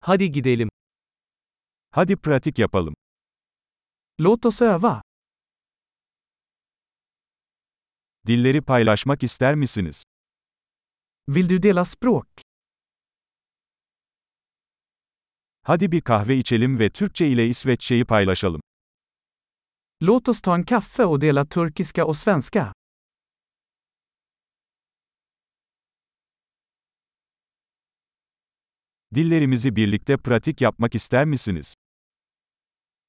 Hadi 0.00 0.32
gidelim. 0.32 0.68
Hadi 1.90 2.16
pratik 2.16 2.58
yapalım. 2.58 2.94
Låt 4.20 4.46
oss 4.46 4.62
öva. 4.62 5.02
Dilleri 8.26 8.62
paylaşmak 8.62 9.22
ister 9.22 9.54
misiniz? 9.54 10.02
Vill 11.28 11.48
du 11.48 11.62
dela 11.62 11.84
språk? 11.84 12.26
Hadi 15.62 15.92
bir 15.92 16.00
kahve 16.00 16.36
içelim 16.36 16.78
ve 16.78 16.90
Türkçe 16.90 17.28
ile 17.28 17.46
İsveççeyi 17.48 18.04
paylaşalım. 18.04 18.60
Låt 20.02 20.28
oss 20.28 20.40
ta 20.40 20.54
en 20.54 20.64
kaffe 20.64 21.04
och 21.04 21.20
dela 21.20 21.44
turkiska 21.44 22.04
och 22.04 22.16
svenska. 22.16 22.72
Dillerimizi 29.14 29.76
birlikte 29.76 30.18
pratik 30.18 30.60
yapmak 30.60 30.94
ister 30.94 31.24
misiniz? 31.24 31.74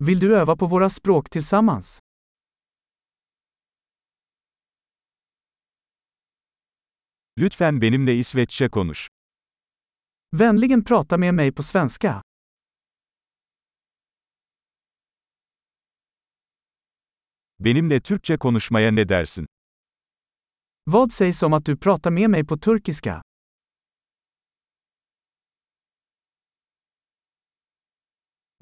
Vill 0.00 0.20
du 0.20 0.36
öva 0.36 0.56
på 0.56 0.66
våra 0.66 0.90
språk 0.90 1.30
tillsammans? 1.30 2.00
Lütfen 7.38 7.80
benimle 7.80 8.14
İsveççe 8.14 8.68
konuş. 8.68 9.08
Vänligen 10.32 10.84
prata 10.84 11.16
med 11.16 11.34
mig 11.34 11.52
på 11.54 11.62
svenska. 11.62 12.22
Benimle 17.58 18.00
Türkçe 18.00 18.36
konuşmaya 18.38 18.90
ne 18.92 19.08
dersin? 19.08 19.46
Vad 20.86 21.12
sägs 21.12 21.42
om 21.42 21.52
att 21.52 21.66
du 21.66 21.76
pratar 21.76 22.10
med 22.10 22.30
mig 22.30 22.44
på 22.44 22.56
turkiska? 22.56 23.22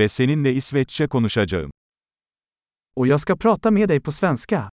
Ve 0.00 0.08
seninle 0.08 0.52
İsveççe 0.52 1.08
konuşacağım. 1.08 1.70
Och 2.96 3.06
jag 3.06 3.20
ska 3.20 3.36
prata 3.36 3.70
med 3.70 3.88
dig 3.88 4.04
på 4.04 4.12
svenska. 4.12 4.70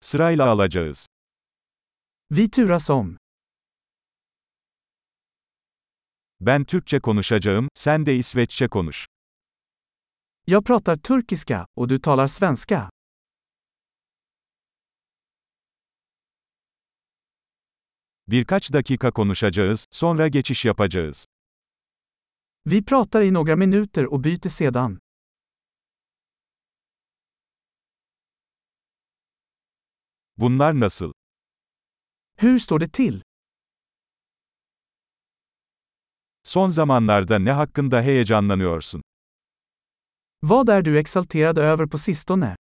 Sırayla 0.00 0.46
alacağız. 0.50 1.06
Vi 2.30 2.50
turas 2.50 2.90
om. 2.90 3.16
Ben 6.40 6.64
Türkçe 6.64 7.00
konuşacağım, 7.00 7.68
sen 7.74 8.06
de 8.06 8.16
İsveççe 8.16 8.68
konuş. 8.68 9.06
Jag 10.46 10.64
pratar 10.64 10.96
turkiska 10.96 11.66
och 11.76 11.88
du 11.88 12.00
talar 12.00 12.28
svenska. 12.28 12.90
Birkaç 18.28 18.72
dakika 18.72 19.10
konuşacağız, 19.10 19.86
sonra 19.90 20.28
geçiş 20.28 20.64
yapacağız. 20.64 21.26
Vi 22.66 22.84
pratar 22.84 23.22
i 23.22 23.34
några 23.34 23.56
minuter 23.56 24.04
och 24.04 24.24
byter 24.24 24.50
sedan. 24.50 24.98
Bunlar 30.36 30.80
nasıl? 30.80 31.12
Hur 32.40 32.58
står 32.58 32.80
det 32.80 32.92
till? 32.92 33.22
Son 36.42 36.68
zamanlarda 36.68 37.38
ne 37.38 37.52
hakkında 37.52 38.02
heyecanlanıyorsun? 38.02 39.02
Vad 40.42 40.68
är 40.68 40.84
du 40.84 40.98
exalterad 40.98 41.56
över 41.58 41.86
på 41.86 41.98
sistone? 41.98 42.56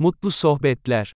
Mutlu 0.00 0.30
sohbetler. 0.30 1.12